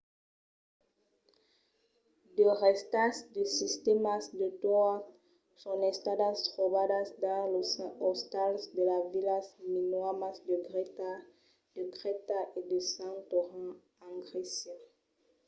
de 2.35 2.45
rèstas 2.63 3.15
de 3.35 3.43
sistèmas 3.59 4.23
de 4.39 4.47
toat 4.61 4.95
son 5.63 5.79
estadas 5.93 6.37
trobadas 6.53 7.07
dins 7.23 7.49
los 7.53 7.69
ostals 8.09 8.61
de 8.75 8.83
las 8.91 9.05
vilas 9.13 9.45
minoanas 9.73 10.37
de 11.75 11.83
crèta 11.95 12.41
e 12.57 12.61
de 12.69 12.79
santorin 12.93 13.67
en 14.07 14.13
grècia 14.27 14.75